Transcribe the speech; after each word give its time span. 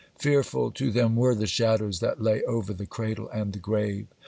Fearful 0.17 0.71
to 0.71 0.89
them 0.89 1.15
were 1.15 1.35
the 1.35 1.45
shadows 1.45 1.99
that 1.99 2.19
lay 2.19 2.41
over 2.45 2.73
the 2.73 2.87
cradle 2.87 3.29
and 3.29 3.53
the 3.53 3.59
grave. 3.59 4.07